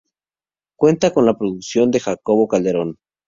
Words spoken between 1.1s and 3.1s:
con la producción de Jacobo Calderón.